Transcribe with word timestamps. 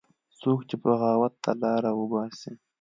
څوک 0.39 0.59
چې 0.69 0.75
بغاوت 0.83 1.33
ته 1.43 1.51
لاره 1.61 1.91
وباسي 1.99 2.53